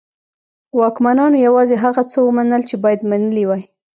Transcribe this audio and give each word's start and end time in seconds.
واکمنانو 0.79 1.37
یوازې 1.47 1.75
هغه 1.83 2.01
څه 2.11 2.17
ومنل 2.21 2.61
چې 2.69 2.75
باید 2.83 3.01
منلي 3.11 3.43
وای. 3.45 3.63